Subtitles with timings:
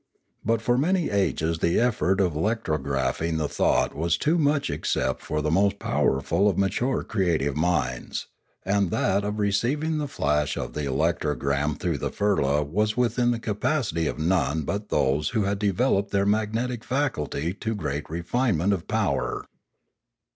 [0.43, 5.21] But for many ages the effort of electrographiug the thought was too much ex cept
[5.21, 8.25] for the most powerful of mature creative minds;
[8.65, 13.37] and that of receiving the flash of the electrogram through the firla was within the
[13.37, 18.87] capacity of none but those who had developed their magnetic faculty to great refinement of
[18.87, 19.45] power.